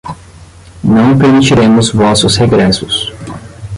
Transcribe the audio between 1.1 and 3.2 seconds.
permitiremos vossos regressos